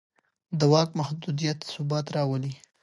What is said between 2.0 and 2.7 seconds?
راولي